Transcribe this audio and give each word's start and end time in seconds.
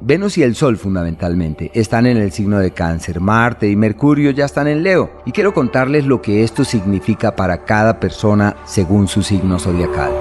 Venus 0.00 0.36
y 0.38 0.42
el 0.42 0.54
Sol 0.54 0.76
fundamentalmente 0.76 1.70
están 1.74 2.06
en 2.06 2.16
el 2.16 2.32
signo 2.32 2.58
de 2.58 2.72
cáncer, 2.72 3.20
Marte 3.20 3.68
y 3.68 3.76
Mercurio 3.76 4.30
ya 4.32 4.44
están 4.44 4.66
en 4.66 4.82
Leo 4.82 5.22
y 5.24 5.32
quiero 5.32 5.54
contarles 5.54 6.04
lo 6.06 6.20
que 6.20 6.42
esto 6.42 6.64
significa 6.64 7.36
para 7.36 7.64
cada 7.64 8.00
persona 8.00 8.56
según 8.64 9.08
su 9.08 9.22
signo 9.22 9.58
zodiacal. 9.58 10.12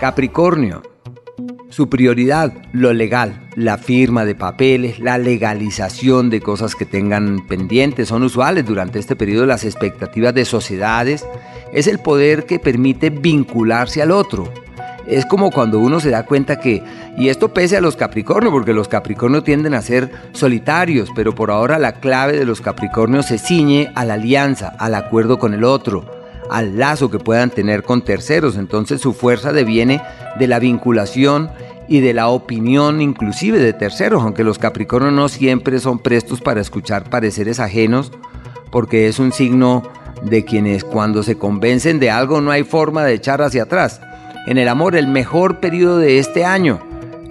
Capricornio. 0.00 0.82
Su 1.70 1.90
prioridad, 1.90 2.52
lo 2.72 2.92
legal, 2.94 3.48
la 3.54 3.76
firma 3.76 4.24
de 4.24 4.34
papeles, 4.34 5.00
la 5.00 5.18
legalización 5.18 6.30
de 6.30 6.40
cosas 6.40 6.74
que 6.74 6.86
tengan 6.86 7.46
pendientes, 7.46 8.08
son 8.08 8.22
usuales 8.22 8.64
durante 8.64 8.98
este 8.98 9.16
periodo 9.16 9.44
las 9.44 9.64
expectativas 9.64 10.32
de 10.32 10.46
sociedades, 10.46 11.26
es 11.72 11.86
el 11.86 11.98
poder 11.98 12.46
que 12.46 12.58
permite 12.58 13.10
vincularse 13.10 14.00
al 14.00 14.12
otro, 14.12 14.50
es 15.08 15.24
como 15.24 15.50
cuando 15.50 15.78
uno 15.78 16.00
se 16.00 16.10
da 16.10 16.24
cuenta 16.24 16.60
que, 16.60 16.82
y 17.16 17.28
esto 17.28 17.48
pese 17.54 17.78
a 17.78 17.80
los 17.80 17.96
Capricornios, 17.96 18.52
porque 18.52 18.74
los 18.74 18.88
Capricornios 18.88 19.42
tienden 19.42 19.72
a 19.74 19.80
ser 19.80 20.10
solitarios, 20.32 21.08
pero 21.16 21.34
por 21.34 21.50
ahora 21.50 21.78
la 21.78 21.92
clave 21.92 22.38
de 22.38 22.44
los 22.44 22.60
Capricornios 22.60 23.26
se 23.26 23.38
ciñe 23.38 23.90
a 23.94 24.04
la 24.04 24.14
alianza, 24.14 24.68
al 24.78 24.94
acuerdo 24.94 25.38
con 25.38 25.54
el 25.54 25.64
otro, 25.64 26.04
al 26.50 26.78
lazo 26.78 27.10
que 27.10 27.18
puedan 27.18 27.48
tener 27.50 27.84
con 27.84 28.02
terceros. 28.02 28.56
Entonces 28.56 29.00
su 29.00 29.14
fuerza 29.14 29.52
deviene 29.52 30.02
de 30.38 30.46
la 30.46 30.58
vinculación 30.58 31.50
y 31.88 32.00
de 32.00 32.12
la 32.12 32.28
opinión 32.28 33.00
inclusive 33.00 33.58
de 33.58 33.72
terceros, 33.72 34.22
aunque 34.22 34.44
los 34.44 34.58
Capricornios 34.58 35.14
no 35.14 35.30
siempre 35.30 35.80
son 35.80 36.00
prestos 36.00 36.42
para 36.42 36.60
escuchar 36.60 37.08
pareceres 37.08 37.60
ajenos, 37.60 38.12
porque 38.70 39.08
es 39.08 39.18
un 39.18 39.32
signo 39.32 39.90
de 40.22 40.44
quienes 40.44 40.84
cuando 40.84 41.22
se 41.22 41.38
convencen 41.38 41.98
de 41.98 42.10
algo 42.10 42.42
no 42.42 42.50
hay 42.50 42.64
forma 42.64 43.04
de 43.04 43.14
echar 43.14 43.40
hacia 43.40 43.62
atrás 43.62 44.02
en 44.46 44.58
el 44.58 44.68
amor, 44.68 44.96
el 44.96 45.08
mejor 45.08 45.60
periodo 45.60 45.98
de 45.98 46.18
este 46.18 46.44
año. 46.44 46.80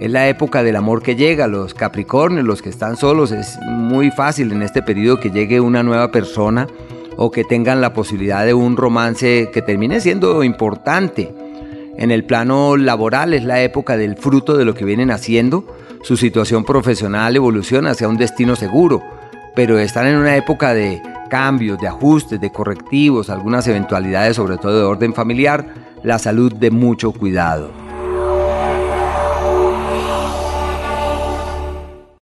Es 0.00 0.10
la 0.10 0.28
época 0.28 0.62
del 0.62 0.76
amor 0.76 1.02
que 1.02 1.16
llega, 1.16 1.48
los 1.48 1.74
Capricornios, 1.74 2.46
los 2.46 2.62
que 2.62 2.68
están 2.68 2.96
solos, 2.96 3.32
es 3.32 3.58
muy 3.66 4.10
fácil 4.10 4.52
en 4.52 4.62
este 4.62 4.82
periodo 4.82 5.18
que 5.18 5.30
llegue 5.30 5.60
una 5.60 5.82
nueva 5.82 6.12
persona 6.12 6.68
o 7.16 7.32
que 7.32 7.42
tengan 7.42 7.80
la 7.80 7.92
posibilidad 7.92 8.46
de 8.46 8.54
un 8.54 8.76
romance 8.76 9.50
que 9.52 9.60
termine 9.60 10.00
siendo 10.00 10.44
importante. 10.44 11.34
En 11.96 12.12
el 12.12 12.24
plano 12.24 12.76
laboral 12.76 13.34
es 13.34 13.42
la 13.42 13.60
época 13.60 13.96
del 13.96 14.16
fruto 14.16 14.56
de 14.56 14.64
lo 14.64 14.74
que 14.74 14.84
vienen 14.84 15.10
haciendo, 15.10 15.64
su 16.02 16.16
situación 16.16 16.64
profesional 16.64 17.34
evoluciona 17.34 17.90
hacia 17.90 18.08
un 18.08 18.16
destino 18.16 18.54
seguro, 18.54 19.02
pero 19.56 19.80
están 19.80 20.06
en 20.06 20.16
una 20.16 20.36
época 20.36 20.74
de 20.74 21.02
cambios, 21.28 21.80
de 21.80 21.88
ajustes, 21.88 22.40
de 22.40 22.52
correctivos, 22.52 23.30
algunas 23.30 23.66
eventualidades 23.66 24.36
sobre 24.36 24.58
todo 24.58 24.78
de 24.78 24.84
orden 24.84 25.12
familiar, 25.12 25.66
la 26.02 26.18
salud 26.18 26.52
de 26.52 26.70
mucho 26.70 27.12
cuidado. 27.12 27.87